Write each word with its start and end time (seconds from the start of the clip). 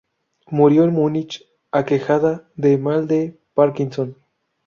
Murió 0.49 0.85
en 0.85 0.93
Múnich 0.93 1.43
aquejada 1.71 2.49
de 2.55 2.75
mal 2.79 3.07
de 3.07 3.39
Parkinson. 3.53 4.15